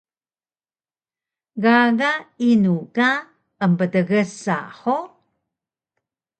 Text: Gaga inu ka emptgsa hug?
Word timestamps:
Gaga 1.63 2.09
inu 2.49 2.75
ka 2.95 3.09
emptgsa 3.63 4.57
hug? 4.79 5.09